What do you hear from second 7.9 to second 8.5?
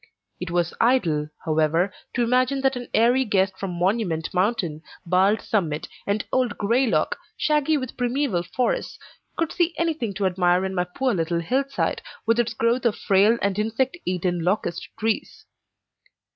primeval